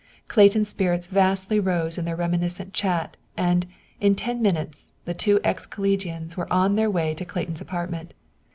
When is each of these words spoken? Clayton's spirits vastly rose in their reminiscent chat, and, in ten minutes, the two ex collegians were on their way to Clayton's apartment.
Clayton's 0.27 0.67
spirits 0.69 1.05
vastly 1.05 1.59
rose 1.59 1.95
in 1.95 2.05
their 2.05 2.15
reminiscent 2.15 2.73
chat, 2.73 3.17
and, 3.37 3.67
in 3.99 4.15
ten 4.15 4.41
minutes, 4.41 4.87
the 5.05 5.13
two 5.13 5.39
ex 5.43 5.67
collegians 5.67 6.35
were 6.35 6.51
on 6.51 6.75
their 6.75 6.89
way 6.89 7.13
to 7.13 7.23
Clayton's 7.23 7.61
apartment. 7.61 8.15